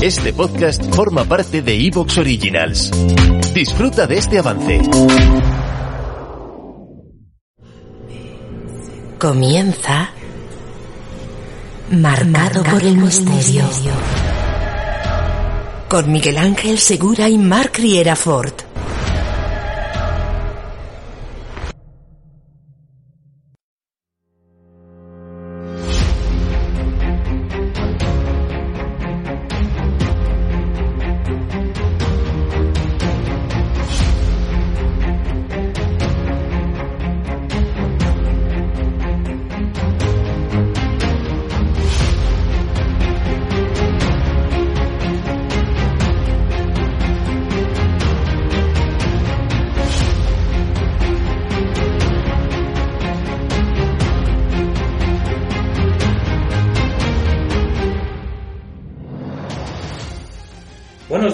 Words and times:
Este 0.00 0.32
podcast 0.32 0.94
forma 0.94 1.24
parte 1.24 1.60
de 1.60 1.74
Evox 1.86 2.18
Originals. 2.18 2.92
Disfruta 3.52 4.06
de 4.06 4.16
este 4.16 4.38
avance. 4.38 4.80
Comienza 9.18 10.10
Marcado, 11.90 12.62
por 12.62 12.84
el 12.84 12.96
misterio. 12.96 13.64
Con 15.88 16.12
Miguel 16.12 16.38
Ángel 16.38 16.78
Segura 16.78 17.28
y 17.28 17.36
Mark 17.36 17.72
Riera 17.74 18.14
Ford. 18.14 18.67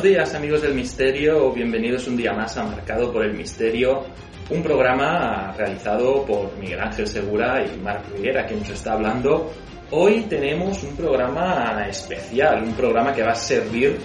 Días 0.04 0.34
amigos 0.34 0.60
del 0.60 0.74
misterio, 0.74 1.50
bienvenidos 1.50 2.06
un 2.08 2.18
día 2.18 2.34
más 2.34 2.58
a 2.58 2.64
Marcado 2.64 3.10
por 3.10 3.24
el 3.24 3.32
Misterio, 3.32 4.04
un 4.50 4.62
programa 4.62 5.54
realizado 5.56 6.26
por 6.26 6.54
Miguel 6.58 6.78
Ángel 6.78 7.06
Segura 7.06 7.64
y 7.64 7.80
Marc 7.80 8.04
Rivera, 8.14 8.46
que 8.46 8.54
nos 8.54 8.68
está 8.68 8.92
hablando. 8.92 9.50
Hoy 9.92 10.26
tenemos 10.28 10.82
un 10.82 10.94
programa 10.94 11.86
especial, 11.88 12.64
un 12.64 12.74
programa 12.74 13.14
que 13.14 13.22
va 13.22 13.32
a 13.32 13.34
servir 13.34 13.98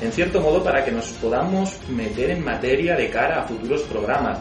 en 0.00 0.10
cierto 0.10 0.40
modo 0.40 0.64
para 0.64 0.82
que 0.82 0.90
nos 0.90 1.10
podamos 1.10 1.78
meter 1.90 2.30
en 2.30 2.42
materia 2.42 2.96
de 2.96 3.10
cara 3.10 3.42
a 3.42 3.46
futuros 3.46 3.82
programas. 3.82 4.38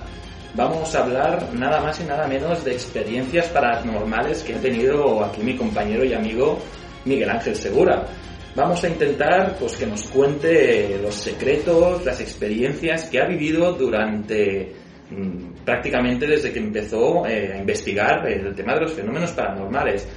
Vamos 0.56 0.96
a 0.96 1.04
hablar 1.04 1.46
nada 1.52 1.82
más 1.82 2.00
y 2.00 2.06
nada 2.06 2.26
menos 2.26 2.64
de 2.64 2.72
experiencias 2.72 3.48
paranormales 3.48 4.44
que 4.44 4.56
ha 4.56 4.62
tenido 4.62 5.26
aquí 5.26 5.42
mi 5.42 5.58
compañero 5.58 6.06
y 6.06 6.14
amigo 6.14 6.58
Miguel 7.04 7.32
Ángel 7.32 7.58
Segura 7.58 8.08
vamos 8.56 8.84
a 8.84 8.90
intentar 8.90 9.56
pues, 9.60 9.78
que 9.78 9.86
nos 9.86 10.04
cuente 10.08 11.00
los 11.02 11.16
secretos, 11.16 12.06
las 12.06 12.20
experiencias 12.20 13.06
que 13.06 13.20
ha 13.20 13.26
vivido 13.26 13.74
durante 13.74 14.74
mm, 15.10 15.64
prácticamente 15.64 16.28
desde 16.28 16.52
que 16.52 16.60
empezó 16.60 17.26
eh, 17.26 17.54
a 17.54 17.58
investigar 17.58 18.28
el 18.28 18.54
tema 18.56 18.76
de 18.76 18.82
los 18.82 18.94
fenómenos 18.94 19.32
paranormales. 19.32 20.08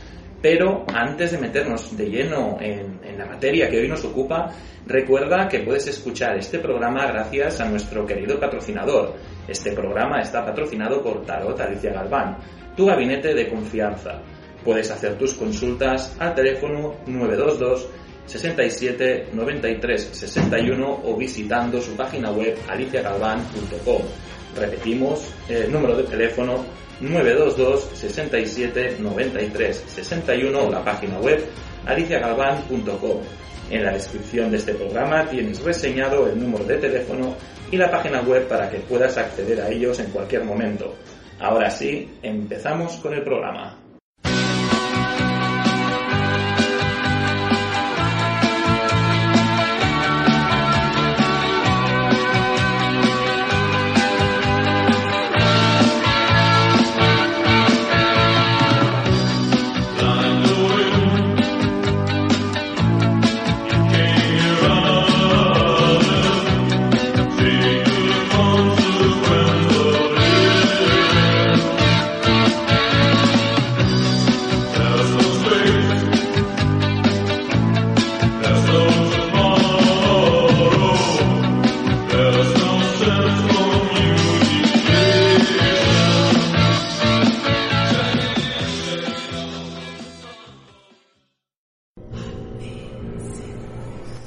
Pero 0.42 0.84
antes 0.92 1.32
de 1.32 1.38
meternos 1.38 1.96
de 1.96 2.04
lleno 2.04 2.58
en, 2.60 3.00
en, 3.02 3.16
la 3.16 3.24
materia 3.24 3.66
que 3.70 3.78
hoy 3.78 3.88
nos 3.88 4.04
ocupa, 4.04 4.50
recuerda 4.86 5.48
que 5.48 5.60
puedes 5.60 5.86
escuchar 5.86 6.36
este 6.36 6.58
programa 6.58 7.06
gracias 7.06 7.62
a 7.62 7.68
nuestro 7.70 8.04
querido 8.04 8.38
patrocinador. 8.38 9.14
Este 9.48 9.72
programa 9.72 10.20
está 10.20 10.44
patrocinado 10.44 11.02
por 11.02 11.24
Tarot 11.24 11.58
Alicia 11.58 11.94
Galván, 11.94 12.36
tu 12.76 12.84
gabinete 12.84 13.32
de 13.32 13.48
confianza. 13.48 14.20
Puedes 14.62 14.90
hacer 14.90 15.16
tus 15.16 15.32
consultas 15.32 16.14
al 16.18 16.34
teléfono 16.34 16.94
922 17.06 17.88
67 18.26 19.28
93 19.32 20.08
61 20.12 21.00
o 21.04 21.16
visitando 21.16 21.80
su 21.80 21.96
página 21.96 22.30
web 22.30 22.56
aliciagalvan.com. 22.68 24.02
Repetimos 24.56 25.34
el 25.48 25.70
número 25.70 25.96
de 25.96 26.04
teléfono 26.04 26.64
922 27.00 27.90
67 27.94 28.96
93 29.00 29.84
61 29.86 30.58
o 30.58 30.70
la 30.70 30.84
página 30.84 31.18
web 31.18 31.44
aliciagalvan.com. 31.86 33.20
En 33.70 33.82
la 33.82 33.92
descripción 33.92 34.50
de 34.50 34.58
este 34.58 34.74
programa 34.74 35.28
tienes 35.28 35.62
reseñado 35.62 36.28
el 36.28 36.38
número 36.38 36.64
de 36.64 36.76
teléfono 36.78 37.34
y 37.70 37.76
la 37.76 37.90
página 37.90 38.20
web 38.20 38.46
para 38.46 38.70
que 38.70 38.78
puedas 38.78 39.16
acceder 39.16 39.60
a 39.60 39.68
ellos 39.68 39.98
en 40.00 40.10
cualquier 40.10 40.44
momento. 40.44 40.94
Ahora 41.40 41.70
sí, 41.70 42.08
empezamos 42.22 42.96
con 42.96 43.14
el 43.14 43.22
programa. 43.22 43.83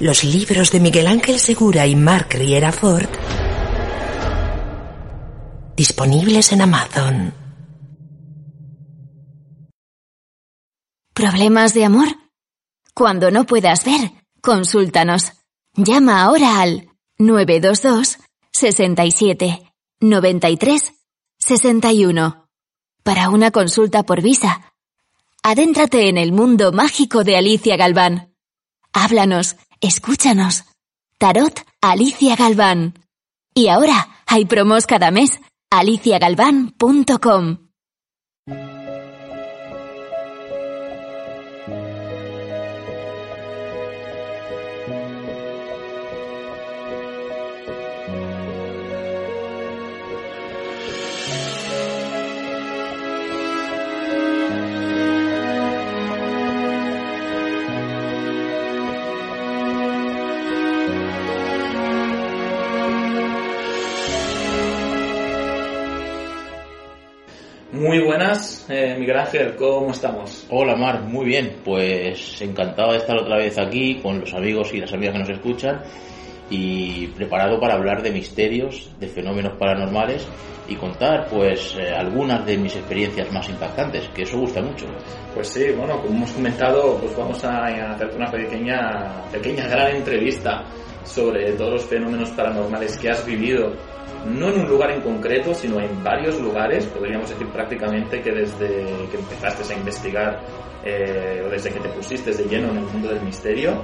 Los 0.07 0.23
libros 0.23 0.71
de 0.71 0.79
Miguel 0.79 1.05
Ángel 1.05 1.37
Segura 1.37 1.85
y 1.85 1.93
Mark 1.93 2.29
Riera 2.29 2.71
Ford 2.71 3.09
disponibles 5.75 6.53
en 6.53 6.61
Amazon. 6.61 7.33
¿Problemas 11.13 11.73
de 11.73 11.83
amor? 11.83 12.07
Cuando 12.93 13.31
no 13.31 13.45
puedas 13.45 13.83
ver, 13.83 14.13
consúltanos. 14.41 15.33
Llama 15.75 16.23
ahora 16.23 16.61
al 16.61 16.87
922 17.17 18.17
67 18.53 19.73
93 19.99 20.93
61 21.37 22.47
para 23.03 23.27
una 23.27 23.51
consulta 23.51 24.03
por 24.03 24.21
visa. 24.21 24.73
Adéntrate 25.43 26.07
en 26.07 26.17
el 26.17 26.31
mundo 26.31 26.71
mágico 26.71 27.25
de 27.25 27.35
Alicia 27.35 27.75
Galván. 27.75 28.36
Háblanos 28.93 29.55
Escúchanos. 29.81 30.63
Tarot 31.19 31.61
Alicia 31.81 32.35
Galván. 32.35 32.93
Y 33.53 33.67
ahora 33.69 34.23
hay 34.25 34.45
promos 34.45 34.85
cada 34.85 35.11
mes. 35.11 35.39
aliciagalván.com 35.69 37.66
eh, 68.69 68.95
Miguel 68.97 69.17
Ángel, 69.17 69.55
¿cómo 69.55 69.91
estamos? 69.91 70.45
Hola 70.49 70.75
Mar, 70.75 71.01
muy 71.03 71.25
bien, 71.25 71.57
pues 71.63 72.41
encantado 72.41 72.91
de 72.91 72.99
estar 72.99 73.17
otra 73.17 73.37
vez 73.37 73.57
aquí 73.57 73.99
con 74.01 74.19
los 74.19 74.33
amigos 74.33 74.73
y 74.73 74.79
las 74.79 74.93
amigas 74.93 75.13
que 75.13 75.19
nos 75.19 75.29
escuchan 75.29 75.81
y 76.49 77.07
preparado 77.07 77.59
para 77.59 77.75
hablar 77.75 78.01
de 78.01 78.11
misterios, 78.11 78.89
de 78.99 79.07
fenómenos 79.07 79.57
paranormales 79.57 80.27
y 80.67 80.75
contar 80.75 81.27
pues 81.29 81.75
eh, 81.77 81.93
algunas 81.93 82.45
de 82.45 82.57
mis 82.57 82.75
experiencias 82.75 83.31
más 83.31 83.47
impactantes, 83.49 84.09
que 84.09 84.23
eso 84.23 84.37
gusta 84.37 84.61
mucho. 84.61 84.85
Pues 85.33 85.47
sí, 85.47 85.71
bueno, 85.77 86.01
como 86.01 86.15
hemos 86.15 86.31
comentado, 86.31 86.97
pues 86.97 87.15
vamos 87.15 87.43
a 87.43 87.65
hacerte 87.65 88.15
una 88.15 88.31
pequeña, 88.31 89.23
pequeña 89.31 89.67
gran 89.67 89.95
entrevista 89.95 90.63
sobre 91.03 91.53
todos 91.53 91.71
los 91.71 91.85
fenómenos 91.85 92.31
paranormales 92.31 92.97
que 92.97 93.09
has 93.09 93.25
vivido 93.25 93.73
no 94.27 94.49
en 94.49 94.61
un 94.61 94.67
lugar 94.67 94.91
en 94.91 95.01
concreto, 95.01 95.53
sino 95.53 95.79
en 95.79 96.03
varios 96.03 96.39
lugares. 96.39 96.85
Podríamos 96.85 97.29
decir 97.29 97.47
prácticamente 97.47 98.21
que 98.21 98.31
desde 98.31 98.67
que 99.09 99.17
empezaste 99.17 99.73
a 99.73 99.77
investigar 99.77 100.39
eh, 100.83 101.43
o 101.45 101.49
desde 101.49 101.71
que 101.71 101.79
te 101.79 101.89
pusiste 101.89 102.31
de 102.31 102.43
lleno 102.43 102.69
en 102.71 102.77
el 102.77 102.85
mundo 102.85 103.09
del 103.09 103.21
misterio. 103.21 103.83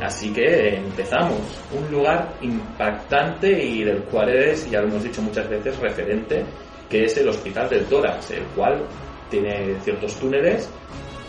Así 0.00 0.32
que 0.32 0.76
empezamos. 0.76 1.40
Un 1.72 1.90
lugar 1.90 2.34
impactante 2.40 3.50
y 3.50 3.84
del 3.84 4.02
cual 4.04 4.28
eres, 4.30 4.70
ya 4.70 4.80
lo 4.80 4.88
hemos 4.88 5.02
dicho 5.02 5.20
muchas 5.20 5.48
veces, 5.48 5.78
referente, 5.78 6.44
que 6.88 7.04
es 7.04 7.16
el 7.16 7.28
Hospital 7.28 7.68
del 7.68 7.84
Tórax, 7.86 8.30
el 8.30 8.44
cual 8.56 8.86
tiene 9.28 9.78
ciertos 9.80 10.14
túneles 10.16 10.70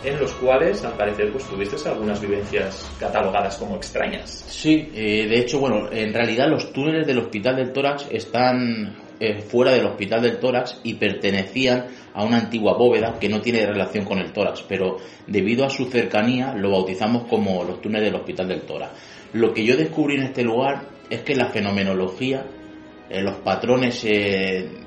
en 0.04 0.18
los 0.18 0.32
cuales 0.34 0.84
al 0.84 0.94
parecer 0.94 1.30
pues 1.32 1.44
tuviste 1.44 1.76
algunas 1.88 2.20
vivencias 2.20 2.90
catalogadas 2.98 3.56
como 3.56 3.76
extrañas. 3.76 4.44
Sí, 4.48 4.88
eh, 4.94 5.26
de 5.28 5.38
hecho, 5.38 5.60
bueno, 5.60 5.90
en 5.90 6.12
realidad 6.12 6.48
los 6.48 6.72
túneles 6.72 7.06
del 7.06 7.18
Hospital 7.18 7.56
del 7.56 7.72
Tórax 7.72 8.08
están 8.10 8.96
eh, 9.20 9.40
fuera 9.40 9.72
del 9.72 9.86
Hospital 9.86 10.20
del 10.22 10.38
Tórax 10.38 10.80
y 10.82 10.94
pertenecían 10.94 11.86
a 12.12 12.24
una 12.24 12.38
antigua 12.38 12.76
bóveda 12.76 13.18
que 13.20 13.28
no 13.28 13.40
tiene 13.40 13.64
relación 13.64 14.04
con 14.04 14.18
el 14.18 14.32
tórax, 14.32 14.62
pero 14.68 14.96
debido 15.26 15.64
a 15.64 15.70
su 15.70 15.86
cercanía 15.86 16.54
lo 16.54 16.72
bautizamos 16.72 17.28
como 17.28 17.62
los 17.64 17.80
túneles 17.80 18.10
del 18.10 18.20
Hospital 18.20 18.48
del 18.48 18.62
Tórax. 18.62 18.92
Lo 19.32 19.54
que 19.54 19.64
yo 19.64 19.76
descubrí 19.76 20.16
en 20.16 20.24
este 20.24 20.42
lugar 20.42 20.88
es 21.08 21.20
que 21.22 21.34
la 21.34 21.50
fenomenología, 21.50 22.44
eh, 23.12 23.22
los 23.22 23.36
patrones 23.36 24.04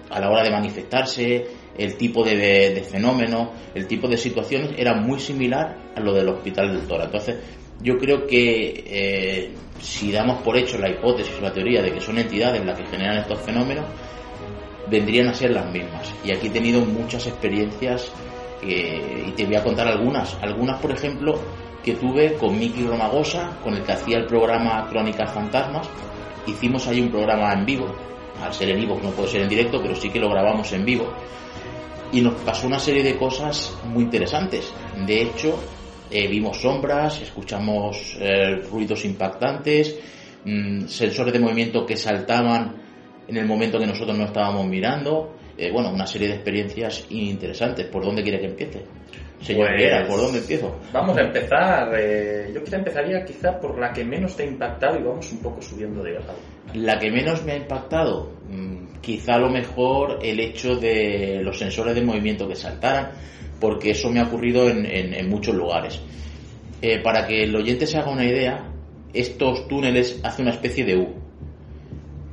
a 0.09 0.19
la 0.19 0.29
hora 0.29 0.43
de 0.43 0.51
manifestarse, 0.51 1.45
el 1.77 1.95
tipo 1.97 2.23
de, 2.23 2.83
fenómenos, 2.89 3.49
el 3.73 3.87
tipo 3.87 4.07
de 4.07 4.17
situaciones 4.17 4.71
era 4.77 4.93
muy 4.93 5.19
similar 5.19 5.91
a 5.95 5.99
lo 5.99 6.13
del 6.13 6.29
Hospital 6.29 6.73
del 6.75 6.87
Tórax. 6.87 7.05
Entonces, 7.05 7.35
yo 7.81 7.97
creo 7.97 8.25
que 8.25 8.83
eh, 8.87 9.51
si 9.79 10.11
damos 10.11 10.41
por 10.41 10.57
hecho 10.57 10.77
la 10.77 10.89
hipótesis 10.89 11.35
o 11.37 11.41
la 11.41 11.51
teoría 11.51 11.81
de 11.81 11.91
que 11.91 12.01
son 12.01 12.17
entidades 12.17 12.65
las 12.65 12.79
que 12.79 12.85
generan 12.85 13.17
estos 13.17 13.41
fenómenos, 13.41 13.85
vendrían 14.89 15.27
a 15.27 15.33
ser 15.33 15.51
las 15.51 15.69
mismas. 15.71 16.13
Y 16.23 16.31
aquí 16.31 16.47
he 16.47 16.51
tenido 16.51 16.81
muchas 16.81 17.27
experiencias 17.27 18.11
y 18.63 19.31
te 19.33 19.45
voy 19.45 19.55
a 19.55 19.63
contar 19.63 19.87
algunas. 19.87 20.35
Algunas, 20.41 20.81
por 20.81 20.91
ejemplo, 20.91 21.39
que 21.85 21.93
tuve 21.93 22.33
con 22.33 22.57
Miki 22.57 22.83
Romagosa, 22.83 23.59
con 23.63 23.75
el 23.75 23.83
que 23.83 23.91
hacía 23.91 24.17
el 24.17 24.25
programa 24.25 24.87
Crónicas 24.89 25.31
Fantasmas. 25.31 25.87
Hicimos 26.47 26.87
ahí 26.87 26.99
un 26.99 27.11
programa 27.11 27.53
en 27.53 27.63
vivo. 27.63 27.95
Al 28.41 28.53
ser 28.53 28.69
en 28.69 28.77
vivo 28.77 28.99
no 29.01 29.11
puede 29.11 29.29
ser 29.29 29.41
en 29.41 29.49
directo, 29.49 29.81
pero 29.81 29.95
sí 29.95 30.09
que 30.09 30.19
lo 30.19 30.29
grabamos 30.29 30.71
en 30.73 30.85
vivo 30.85 31.13
y 32.11 32.21
nos 32.21 32.35
pasó 32.35 32.67
una 32.67 32.79
serie 32.79 33.03
de 33.03 33.17
cosas 33.17 33.77
muy 33.85 34.03
interesantes. 34.03 34.71
De 35.05 35.21
hecho, 35.21 35.59
eh, 36.09 36.27
vimos 36.27 36.61
sombras, 36.61 37.21
escuchamos 37.21 38.17
eh, 38.19 38.61
ruidos 38.71 39.03
impactantes, 39.05 39.99
mm, 40.45 40.85
sensores 40.85 41.33
de 41.33 41.39
movimiento 41.39 41.85
que 41.85 41.97
saltaban 41.97 42.75
en 43.27 43.37
el 43.37 43.45
momento 43.45 43.79
que 43.79 43.87
nosotros 43.87 44.17
no 44.17 44.25
estábamos 44.25 44.65
mirando. 44.65 45.35
Eh, 45.57 45.71
bueno, 45.71 45.89
una 45.91 46.07
serie 46.07 46.27
de 46.27 46.35
experiencias 46.35 47.05
interesantes. 47.09 47.87
¿Por 47.87 48.05
dónde 48.05 48.23
quiere 48.23 48.39
que 48.39 48.47
empiece? 48.47 48.83
Señor 49.41 49.69
pues, 49.75 50.07
¿por 50.07 50.19
dónde 50.19 50.39
empiezo? 50.39 50.79
Vamos 50.93 51.17
a 51.17 51.21
empezar. 51.21 51.91
yo 52.53 52.63
quizá 52.63 52.77
empezaría 52.77 53.25
quizá 53.25 53.59
por 53.59 53.77
la 53.77 53.91
que 53.91 54.05
menos 54.05 54.35
te 54.35 54.43
ha 54.43 54.45
impactado 54.45 54.97
y 54.97 55.03
vamos 55.03 55.29
un 55.33 55.39
poco 55.39 55.61
subiendo 55.61 56.01
de 56.01 56.13
grado. 56.13 56.54
La 56.75 56.99
que 56.99 57.09
menos 57.09 57.45
me 57.45 57.53
ha 57.53 57.55
impactado, 57.55 58.33
mm, 58.49 58.99
quizá 58.99 59.37
lo 59.37 59.49
mejor 59.49 60.19
el 60.21 60.41
hecho 60.41 60.75
de 60.75 61.39
los 61.41 61.57
sensores 61.57 61.95
de 61.95 62.01
movimiento 62.01 62.49
que 62.49 62.55
saltaran, 62.55 63.11
porque 63.61 63.91
eso 63.91 64.09
me 64.11 64.19
ha 64.19 64.23
ocurrido 64.23 64.67
en, 64.69 65.29
muchos 65.29 65.55
lugares. 65.55 66.01
Eh, 66.81 66.99
para 67.01 67.25
que 67.25 67.43
el 67.43 67.55
oyente 67.55 67.87
se 67.87 67.97
haga 67.97 68.11
una 68.11 68.25
idea, 68.25 68.69
estos 69.13 69.69
túneles 69.69 70.19
hacen 70.21 70.47
una 70.47 70.55
especie 70.55 70.83
de 70.83 70.97
U. 70.97 71.07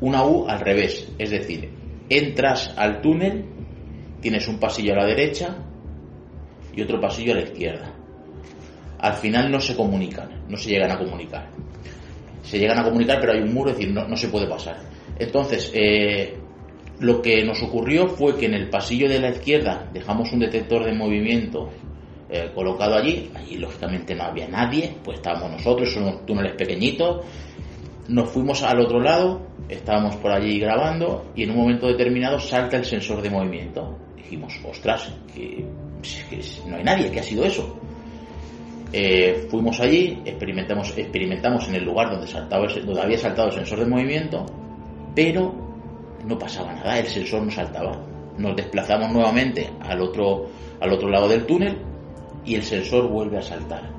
Una 0.01 0.25
U 0.25 0.49
al 0.49 0.59
revés, 0.59 1.09
es 1.19 1.31
decir, 1.31 1.71
entras 2.09 2.75
al 2.77 3.01
túnel, 3.01 3.45
tienes 4.21 4.49
un 4.49 4.59
pasillo 4.59 4.95
a 4.95 4.97
la 4.97 5.07
derecha 5.07 5.57
y 6.75 6.83
otro 6.83 7.01
pasillo 7.01 7.33
a 7.33 7.37
la 7.37 7.43
izquierda. 7.43 7.95
Al 8.99 9.15
final 9.15 9.53
no 9.53 9.61
se 9.61 9.77
comunican, 9.77 10.47
no 10.49 10.57
se 10.57 10.71
llegan 10.71 10.91
a 10.91 10.99
comunicar 10.99 11.62
se 12.43 12.59
llegan 12.59 12.79
a 12.79 12.85
comunicar, 12.85 13.19
pero 13.21 13.33
hay 13.33 13.41
un 13.41 13.55
muro, 13.55 13.71
es 13.71 13.79
decir, 13.79 13.93
no, 13.93 14.17
se 14.17 14.29
puede 14.29 14.47
pasar. 14.47 14.79
Entonces, 15.19 15.71
eh, 15.75 16.37
lo 17.01 17.23
que 17.23 17.45
nos 17.45 17.63
ocurrió 17.63 18.09
fue 18.09 18.37
que 18.37 18.47
en 18.47 18.55
el 18.55 18.69
pasillo 18.69 19.09
de 19.09 19.21
la 19.21 19.31
izquierda 19.31 19.89
dejamos 19.93 20.33
un 20.33 20.41
detector 20.41 20.85
de 20.85 20.93
movimiento 20.93 21.71
eh, 22.31 22.51
colocado 22.55 22.97
allí, 22.97 23.31
allí 23.35 23.57
lógicamente 23.57 24.15
no 24.15 24.25
había 24.25 24.49
nadie, 24.49 24.95
pues 25.05 25.19
estábamos 25.19 25.53
nosotros, 25.53 25.93
son 25.93 26.05
unos 26.05 26.27
túneles 26.27 26.55
pequeñitos, 26.55 27.25
nos 28.09 28.31
fuimos 28.31 28.63
al 28.63 28.81
otro 28.81 29.01
lado, 29.01 29.41
estábamos 29.69 30.17
por 30.17 30.33
allí 30.33 30.59
grabando 30.59 31.33
y 31.37 31.45
en 31.45 31.51
un 31.51 31.59
momento 31.59 31.87
determinado 31.87 32.39
salta 32.39 32.77
el 32.77 32.85
sensor 32.85 33.23
de 33.23 33.31
movimiento. 33.31 33.99
Dijimos, 34.17 34.55
ostras, 34.69 35.13
que 35.35 35.65
no 36.67 36.77
hay 36.77 36.85
nadie, 36.85 37.11
¿qué 37.11 37.21
ha 37.21 37.23
sido 37.23 37.45
eso? 37.45 37.79
Eh, 38.93 39.47
fuimos 39.51 39.81
allí, 39.81 40.21
experimentamos, 40.25 40.97
experimentamos 40.97 41.67
en 41.69 41.77
el 41.77 41.85
lugar 41.85 42.11
donde, 42.11 42.27
saltaba 42.27 42.67
donde 42.67 43.01
había 43.01 43.17
saltado 43.17 43.49
el 43.49 43.55
sensor 43.55 43.79
de 43.79 43.87
movimiento, 43.87 44.45
pero 45.15 45.55
no 46.27 46.39
pasaba 46.39 46.75
nada, 46.75 46.99
el 46.99 47.07
sensor 47.07 47.43
no 47.43 47.51
saltaba. 47.51 47.99
Nos 48.37 48.55
desplazamos 48.55 49.11
nuevamente 49.11 49.71
al 49.81 50.01
otro, 50.01 50.47
al 50.81 50.93
otro 50.93 51.09
lado 51.09 51.29
del 51.29 51.47
túnel 51.47 51.79
y 52.45 52.55
el 52.55 52.63
sensor 52.63 53.09
vuelve 53.09 53.39
a 53.39 53.43
saltar. 53.43 53.91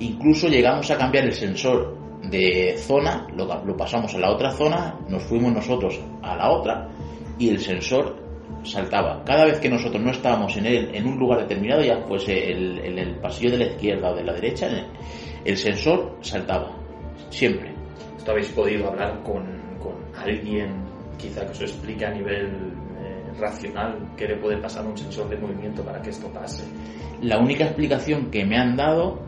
Incluso 0.00 0.48
llegamos 0.48 0.90
a 0.90 0.98
cambiar 0.98 1.26
el 1.26 1.32
sensor 1.32 1.96
de 2.22 2.76
zona, 2.78 3.28
lo 3.36 3.76
pasamos 3.76 4.14
a 4.14 4.18
la 4.18 4.32
otra 4.32 4.50
zona, 4.50 4.98
nos 5.08 5.22
fuimos 5.24 5.52
nosotros 5.52 6.00
a 6.22 6.36
la 6.36 6.50
otra 6.50 6.88
y 7.38 7.50
el 7.50 7.60
sensor 7.60 8.23
saltaba. 8.64 9.22
Cada 9.24 9.44
vez 9.44 9.60
que 9.60 9.68
nosotros 9.68 10.02
no 10.02 10.10
estábamos 10.10 10.56
en, 10.56 10.66
él, 10.66 10.90
en 10.94 11.06
un 11.06 11.18
lugar 11.18 11.40
determinado, 11.40 11.82
ya 11.82 12.04
pues 12.04 12.28
en 12.28 12.98
el 12.98 13.16
pasillo 13.16 13.52
de 13.52 13.58
la 13.58 13.66
izquierda 13.66 14.10
o 14.10 14.14
de 14.16 14.24
la 14.24 14.32
derecha, 14.32 14.68
el 15.44 15.56
sensor 15.56 16.18
saltaba. 16.20 16.76
Siempre. 17.30 17.72
¿Esto 18.16 18.32
habéis 18.32 18.48
podido 18.48 18.88
hablar 18.88 19.22
con, 19.22 19.78
con 19.78 19.94
alguien, 20.16 20.84
quizá 21.18 21.44
que 21.44 21.52
os 21.52 21.60
explique 21.60 22.06
a 22.06 22.10
nivel 22.10 22.72
eh, 22.98 23.32
racional, 23.38 23.98
qué 24.16 24.26
le 24.26 24.36
puede 24.36 24.56
pasar 24.58 24.84
a 24.84 24.88
un 24.88 24.96
sensor 24.96 25.28
de 25.28 25.36
movimiento 25.36 25.82
para 25.84 26.00
que 26.00 26.10
esto 26.10 26.28
pase? 26.32 26.64
La 27.20 27.38
única 27.38 27.64
explicación 27.64 28.30
que 28.30 28.44
me 28.44 28.56
han 28.56 28.76
dado 28.76 29.20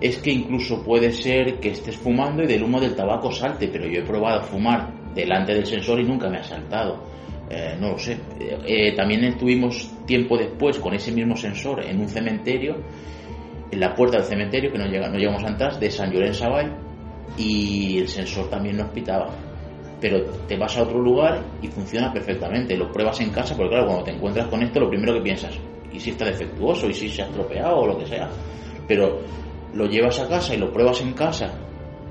es 0.00 0.18
que 0.18 0.32
incluso 0.32 0.82
puede 0.82 1.12
ser 1.12 1.60
que 1.60 1.70
estés 1.70 1.96
fumando 1.96 2.42
y 2.42 2.46
del 2.46 2.64
humo 2.64 2.80
del 2.80 2.96
tabaco 2.96 3.30
salte, 3.30 3.68
pero 3.68 3.86
yo 3.86 4.00
he 4.00 4.04
probado 4.04 4.40
a 4.40 4.42
fumar 4.42 4.92
delante 5.14 5.54
del 5.54 5.64
sensor 5.64 6.00
y 6.00 6.04
nunca 6.04 6.28
me 6.28 6.38
ha 6.38 6.42
saltado. 6.42 7.04
Eh, 7.52 7.76
no 7.78 7.90
lo 7.90 7.98
sé. 7.98 8.16
Eh, 8.40 8.94
también 8.96 9.24
estuvimos 9.24 9.90
tiempo 10.06 10.38
después 10.38 10.78
con 10.78 10.94
ese 10.94 11.12
mismo 11.12 11.36
sensor 11.36 11.84
en 11.84 12.00
un 12.00 12.08
cementerio, 12.08 12.76
en 13.70 13.78
la 13.78 13.94
puerta 13.94 14.16
del 14.16 14.26
cementerio, 14.26 14.72
que 14.72 14.78
no, 14.78 14.86
llega, 14.86 15.08
no 15.08 15.18
llegamos 15.18 15.44
a 15.44 15.48
entrar, 15.48 15.78
de 15.78 15.90
San 15.90 16.10
Llorén 16.10 16.32
Sabay, 16.32 16.66
y 17.36 17.98
el 17.98 18.08
sensor 18.08 18.48
también 18.48 18.78
nos 18.78 18.88
pitaba. 18.90 19.28
Pero 20.00 20.24
te 20.48 20.56
vas 20.56 20.76
a 20.78 20.82
otro 20.82 20.98
lugar 20.98 21.42
y 21.60 21.68
funciona 21.68 22.10
perfectamente. 22.10 22.74
Lo 22.74 22.90
pruebas 22.90 23.20
en 23.20 23.30
casa, 23.30 23.54
porque 23.54 23.70
claro, 23.70 23.86
cuando 23.86 24.04
te 24.04 24.12
encuentras 24.12 24.46
con 24.48 24.62
esto, 24.62 24.80
lo 24.80 24.88
primero 24.88 25.12
que 25.12 25.20
piensas, 25.20 25.54
¿y 25.92 26.00
si 26.00 26.10
está 26.10 26.24
defectuoso? 26.24 26.88
¿Y 26.88 26.94
si 26.94 27.10
se 27.10 27.20
ha 27.20 27.26
estropeado? 27.26 27.80
O 27.80 27.86
lo 27.86 27.98
que 27.98 28.06
sea. 28.06 28.30
Pero 28.88 29.20
lo 29.74 29.84
llevas 29.86 30.18
a 30.20 30.28
casa 30.28 30.54
y 30.54 30.58
lo 30.58 30.72
pruebas 30.72 31.02
en 31.02 31.12
casa 31.12 31.52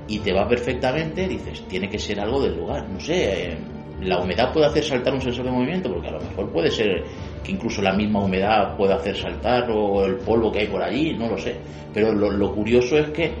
y 0.06 0.20
te 0.20 0.32
va 0.32 0.46
perfectamente, 0.46 1.26
dices, 1.26 1.66
tiene 1.66 1.88
que 1.88 1.98
ser 1.98 2.20
algo 2.20 2.40
del 2.40 2.56
lugar. 2.56 2.88
No 2.88 3.00
sé, 3.00 3.50
eh, 3.50 3.58
la 4.04 4.18
humedad 4.20 4.52
puede 4.52 4.66
hacer 4.66 4.84
saltar 4.84 5.14
un 5.14 5.20
sensor 5.20 5.44
de 5.44 5.50
movimiento, 5.50 5.92
porque 5.92 6.08
a 6.08 6.12
lo 6.12 6.20
mejor 6.20 6.50
puede 6.50 6.70
ser 6.70 7.04
que 7.42 7.52
incluso 7.52 7.82
la 7.82 7.92
misma 7.92 8.24
humedad 8.24 8.76
pueda 8.76 8.96
hacer 8.96 9.16
saltar 9.16 9.70
o 9.70 10.04
el 10.04 10.16
polvo 10.16 10.50
que 10.50 10.60
hay 10.60 10.66
por 10.66 10.82
allí, 10.82 11.14
no 11.14 11.28
lo 11.28 11.38
sé. 11.38 11.56
Pero 11.92 12.12
lo, 12.12 12.54
curioso 12.54 12.98
es 12.98 13.08
que 13.10 13.32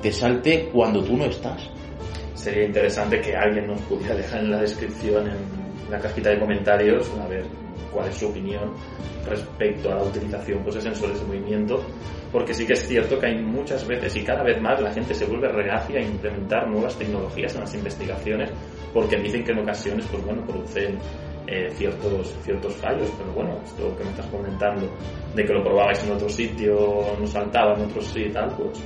te 0.00 0.12
salte 0.12 0.68
cuando 0.72 1.02
tú 1.02 1.16
no 1.16 1.24
estás. 1.24 1.70
Sería 2.34 2.64
interesante 2.64 3.20
que 3.20 3.34
alguien 3.34 3.66
nos 3.66 3.80
pudiera 3.82 4.14
dejar 4.14 4.40
en 4.40 4.50
la 4.50 4.60
descripción, 4.60 5.28
en 5.28 5.90
la 5.90 5.98
cajita 5.98 6.30
de 6.30 6.38
comentarios, 6.38 7.10
a 7.22 7.26
ver 7.28 7.63
cuál 7.92 8.08
es 8.08 8.16
su 8.16 8.28
opinión 8.28 8.72
respecto 9.26 9.92
a 9.92 9.96
la 9.96 10.02
utilización 10.02 10.62
pues, 10.62 10.76
de 10.76 10.80
sensores 10.82 11.20
de 11.20 11.26
movimiento, 11.26 11.82
porque 12.32 12.52
sí 12.54 12.66
que 12.66 12.74
es 12.74 12.86
cierto 12.86 13.18
que 13.18 13.26
hay 13.26 13.40
muchas 13.40 13.86
veces 13.86 14.16
y 14.16 14.24
cada 14.24 14.42
vez 14.42 14.60
más 14.60 14.80
la 14.80 14.92
gente 14.92 15.14
se 15.14 15.24
vuelve 15.26 15.48
reacia 15.48 16.00
a 16.00 16.02
implementar 16.02 16.68
nuevas 16.68 16.96
tecnologías 16.96 17.54
en 17.54 17.60
las 17.60 17.74
investigaciones 17.74 18.50
porque 18.92 19.16
dicen 19.16 19.44
que 19.44 19.52
en 19.52 19.58
ocasiones 19.58 20.06
pues 20.10 20.24
bueno 20.24 20.44
producen 20.46 20.98
eh, 21.46 21.68
ciertos 21.72 22.34
ciertos 22.42 22.74
fallos. 22.76 23.10
Pero 23.18 23.32
bueno 23.32 23.60
esto 23.64 23.96
que 23.96 24.04
me 24.04 24.10
estás 24.10 24.26
comentando 24.26 24.88
de 25.34 25.44
que 25.44 25.52
lo 25.52 25.62
probabais 25.62 26.02
en 26.04 26.12
otro 26.12 26.28
sitio 26.28 27.16
no 27.20 27.26
saltaba 27.26 27.74
en 27.74 27.82
otro 27.82 28.00
sitio 28.00 28.26
y 28.26 28.32
tal 28.32 28.50
pues 28.56 28.82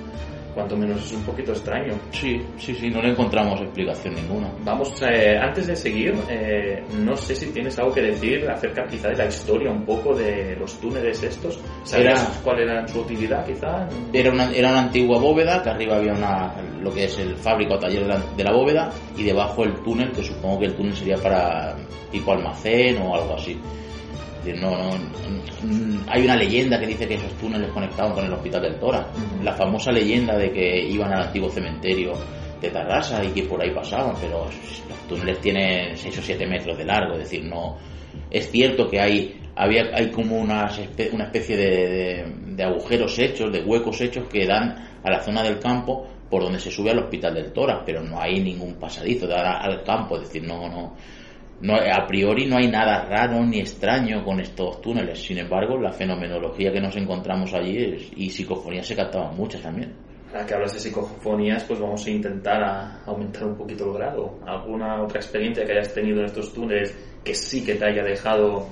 cuanto 0.59 0.77
menos 0.77 1.05
es 1.05 1.12
un 1.12 1.23
poquito 1.23 1.53
extraño. 1.53 1.95
Sí, 2.11 2.43
sí, 2.57 2.75
sí, 2.75 2.91
no 2.91 3.00
le 3.00 3.11
encontramos 3.11 3.61
explicación 3.61 4.17
ninguna. 4.17 4.50
Vamos, 4.65 4.93
eh, 5.03 5.38
antes 5.41 5.69
de 5.69 5.77
seguir, 5.77 6.15
eh, 6.29 6.83
no 6.99 7.17
sé 7.17 7.37
si 7.37 7.53
tienes 7.53 7.79
algo 7.79 7.95
que 7.95 8.03
decir 8.03 8.45
acerca 8.50 8.85
quizá 8.88 9.11
de 9.11 9.19
la 9.19 9.27
historia 9.27 9.71
un 9.71 9.85
poco 9.85 10.17
de 10.17 10.57
los 10.57 10.81
túneles 10.81 11.23
estos. 11.23 11.61
¿Sabías 11.85 12.41
cuál 12.43 12.62
era 12.62 12.88
su 12.88 12.99
utilidad 12.99 13.47
quizá? 13.47 13.88
Era 14.12 14.33
una, 14.33 14.50
era 14.50 14.71
una 14.71 14.81
antigua 14.81 15.21
bóveda, 15.21 15.62
que 15.62 15.71
arriba 15.71 15.95
había 15.95 16.15
una, 16.15 16.53
lo 16.83 16.93
que 16.93 17.05
es 17.05 17.17
el 17.21 17.37
fábrica 17.37 17.77
o 17.77 17.79
taller 17.79 18.03
de 18.03 18.09
la, 18.09 18.19
de 18.37 18.43
la 18.43 18.53
bóveda, 18.53 18.91
y 19.17 19.23
debajo 19.23 19.62
el 19.62 19.75
túnel, 19.85 20.11
que 20.11 20.25
supongo 20.25 20.59
que 20.59 20.67
el 20.67 20.75
túnel 20.75 20.97
sería 20.97 21.19
para 21.19 21.77
tipo 22.11 22.33
almacén 22.33 23.00
o 23.00 23.15
algo 23.15 23.35
así 23.35 23.57
decir, 24.49 24.62
no, 24.62 24.76
no, 24.76 24.90
mm, 25.62 26.07
hay 26.09 26.25
una 26.25 26.37
leyenda 26.37 26.78
que 26.78 26.87
dice 26.87 27.07
que 27.07 27.14
esos 27.14 27.33
túneles 27.35 27.71
conectaban 27.71 28.12
con 28.12 28.25
el 28.25 28.33
hospital 28.33 28.62
del 28.62 28.78
Tora. 28.78 29.07
La 29.43 29.52
famosa 29.55 29.93
leyenda 29.93 30.37
de 30.37 30.50
que 30.50 30.88
iban 30.88 31.12
al 31.12 31.26
antiguo 31.26 31.50
cementerio 31.50 32.12
de 32.61 32.71
Tarrasa 32.71 33.25
y 33.25 33.28
que 33.28 33.45
por 33.45 33.62
ahí 33.62 33.71
pasaban, 33.71 34.14
pero 34.21 34.45
los 34.45 35.09
túneles 35.09 35.40
tienen 35.40 35.97
6 35.97 36.19
o 36.19 36.23
7 36.23 36.47
metros 36.47 36.76
de 36.76 36.85
largo, 36.85 37.14
es 37.14 37.21
decir, 37.21 37.45
no. 37.45 37.76
Es 38.31 38.50
cierto 38.50 38.88
que 38.88 39.00
hay, 39.00 39.40
había, 39.55 39.85
hay 39.95 40.11
como 40.11 40.38
una, 40.38 40.71
una 41.12 41.25
especie 41.25 41.57
de, 41.57 42.33
de 42.47 42.64
agujeros 42.64 43.19
hechos, 43.19 43.52
de 43.52 43.62
huecos 43.62 44.00
hechos 44.00 44.26
que 44.28 44.47
dan 44.47 45.00
a 45.02 45.11
la 45.11 45.21
zona 45.21 45.43
del 45.43 45.59
campo 45.59 46.07
por 46.28 46.43
donde 46.43 46.59
se 46.59 46.71
sube 46.71 46.90
al 46.90 46.99
hospital 46.99 47.35
del 47.35 47.52
Tora, 47.52 47.83
pero 47.85 48.02
no 48.02 48.21
hay 48.21 48.40
ningún 48.40 48.75
pasadizo 48.75 49.26
de 49.26 49.35
al 49.35 49.83
campo, 49.83 50.17
es 50.17 50.25
decir, 50.25 50.43
no, 50.43 50.69
no, 50.69 50.95
no, 51.61 51.75
a 51.75 52.07
priori 52.07 52.47
no 52.47 52.57
hay 52.57 52.69
nada 52.69 53.05
raro 53.05 53.45
ni 53.45 53.59
extraño 53.59 54.25
con 54.25 54.38
estos 54.41 54.81
túneles. 54.81 55.21
Sin 55.21 55.38
embargo, 55.38 55.77
la 55.77 55.93
fenomenología 55.93 56.73
que 56.73 56.81
nos 56.81 56.97
encontramos 56.97 57.53
allí 57.53 57.77
es, 57.77 58.11
y 58.17 58.31
psicofonías 58.31 58.87
se 58.87 58.95
captaban 58.95 59.37
muchas 59.37 59.62
también. 59.62 59.93
Ahora 60.33 60.47
que 60.47 60.55
hablas 60.55 60.75
de 60.75 60.81
psicofonías, 60.81 61.65
pues 61.65 61.81
vamos 61.81 62.07
a 62.07 62.11
intentar 62.11 62.62
a 62.62 63.03
aumentar 63.07 63.45
un 63.45 63.57
poquito 63.57 63.87
el 63.87 63.95
grado. 63.95 64.38
¿Alguna 64.47 65.03
otra 65.03 65.19
experiencia 65.19 65.65
que 65.65 65.73
hayas 65.73 65.93
tenido 65.93 66.21
en 66.21 66.27
estos 66.27 66.53
túneles 66.53 66.97
que 67.25 67.35
sí 67.35 67.65
que 67.65 67.75
te 67.75 67.87
haya 67.87 68.05
dejado 68.05 68.69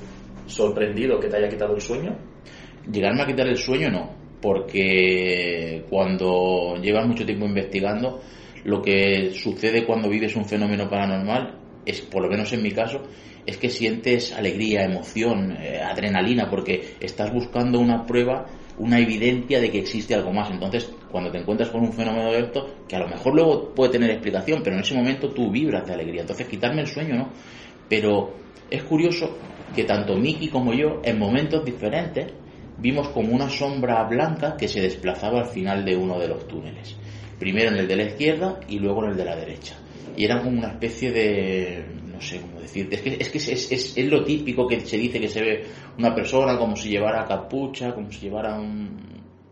sorprendido, 0.47 1.19
que 1.19 1.29
te 1.29 1.39
haya 1.39 1.49
quitado 1.49 1.75
el 1.75 1.81
sueño? 1.81 2.17
Llegarme 2.93 3.23
a 3.23 3.27
quitar 3.27 3.49
el 3.49 3.57
sueño 3.57 3.91
no, 3.91 4.11
porque 4.41 5.85
cuando 5.91 6.77
llevas 6.77 7.09
mucho 7.09 7.27
tiempo 7.27 7.47
investigando, 7.47 8.21
lo 8.65 8.81
que 8.81 9.33
sucede 9.33 9.85
cuando 9.85 10.09
vives 10.09 10.37
un 10.37 10.45
fenómeno 10.45 10.89
paranormal 10.89 11.66
es, 11.87 12.03
por 12.03 12.23
lo 12.23 12.29
menos 12.29 12.53
en 12.53 12.63
mi 12.63 12.73
caso, 12.73 13.03
es 13.47 13.57
que 13.59 13.71
sientes 13.71 14.33
alegría, 14.33 14.85
emoción, 14.85 15.53
eh, 15.53 15.81
adrenalina, 15.81 16.51
porque 16.51 16.97
estás 17.01 17.33
buscando 17.33 17.79
una 17.79 18.05
prueba, 18.05 18.47
una 18.79 18.99
evidencia 18.99 19.61
de 19.61 19.71
que 19.71 19.79
existe 19.79 20.15
algo 20.15 20.33
más. 20.33 20.51
Entonces, 20.51 20.91
cuando 21.11 21.31
te 21.31 21.39
encuentras 21.39 21.71
con 21.71 21.83
un 21.83 21.93
fenómeno 21.93 22.33
de 22.33 22.41
esto, 22.41 22.67
que 22.89 22.97
a 22.97 22.99
lo 22.99 23.09
mejor 23.09 23.35
luego 23.35 23.73
puede 23.73 23.93
tener 23.93 24.11
explicación, 24.11 24.63
pero 24.65 24.75
en 24.75 24.83
ese 24.83 24.97
momento 24.97 25.31
tú 25.31 25.51
vibras 25.51 25.87
de 25.87 25.95
alegría. 25.95 26.23
Entonces, 26.23 26.49
quitarme 26.49 26.83
el 26.83 26.89
sueño, 26.89 27.15
¿no? 27.15 27.33
Pero 27.89 28.35
es 28.69 28.83
curioso 28.83 29.39
que 29.73 29.85
tanto 29.85 30.17
Miki 30.17 30.49
como 30.49 30.75
yo, 30.75 31.01
en 31.05 31.19
momentos 31.19 31.65
diferentes, 31.65 32.33
vimos 32.79 33.09
como 33.11 33.33
una 33.33 33.49
sombra 33.49 34.03
blanca 34.05 34.57
que 34.57 34.67
se 34.67 34.81
desplazaba 34.81 35.41
al 35.41 35.47
final 35.47 35.85
de 35.85 35.97
uno 35.97 36.19
de 36.19 36.29
los 36.29 36.49
túneles. 36.49 36.97
Primero 37.39 37.71
en 37.71 37.77
el 37.77 37.87
de 37.87 37.97
la 37.97 38.05
izquierda 38.05 38.59
y 38.69 38.81
luego 38.81 39.05
en 39.05 39.11
el 39.11 39.17
de 39.17 39.25
la 39.25 39.37
derecha 39.37 39.77
y 40.17 40.25
era 40.25 40.43
como 40.43 40.59
una 40.59 40.69
especie 40.69 41.11
de 41.11 41.85
no 42.13 42.21
sé 42.21 42.41
cómo 42.41 42.61
decir 42.61 42.89
es 42.91 43.01
que 43.01 43.17
es 43.21 43.29
que 43.29 43.39
es, 43.39 43.73
es, 43.73 43.97
es, 43.97 44.07
lo 44.07 44.25
típico 44.25 44.67
que 44.67 44.81
se 44.81 44.97
dice 44.97 45.21
que 45.21 45.29
se 45.29 45.41
ve 45.43 45.65
una 45.99 46.15
persona 46.15 46.59
como 46.59 46.77
si 46.77 46.91
llevara 46.91 47.25
capucha 47.25 47.95
como 47.95 48.11
si 48.11 48.21
llevara 48.21 48.59
un, 48.59 48.99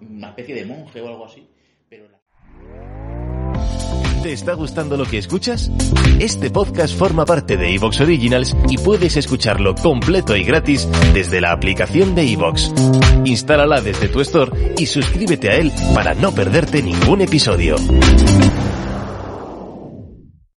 una 0.01 0.29
especie 0.29 0.55
de 0.55 0.65
monje 0.65 1.01
o 1.01 1.09
algo 1.09 1.27
así 1.27 1.47
pero 1.89 2.07
¿Te 4.25 4.33
está 4.33 4.55
gustando 4.55 4.97
lo 4.97 5.05
que 5.05 5.19
escuchas? 5.19 5.71
Este 6.19 6.49
podcast 6.49 6.97
forma 6.97 7.27
parte 7.27 7.59
de 7.59 7.75
Evox 7.75 8.01
Originals 8.01 8.57
y 8.71 8.79
puedes 8.79 9.19
escucharlo 9.19 9.75
completo 9.75 10.35
y 10.35 10.45
gratis 10.45 10.89
desde 11.13 11.43
la 11.43 11.53
aplicación 11.53 12.15
de 12.15 12.33
Evox. 12.33 12.73
Instálala 13.27 13.83
desde 13.83 14.09
tu 14.09 14.23
store 14.23 14.75
y 14.79 14.87
suscríbete 14.87 15.51
a 15.51 15.57
él 15.57 15.71
para 15.95 16.15
no 16.15 16.33
perderte 16.33 16.83
ningún 16.83 17.21
episodio. 17.21 17.77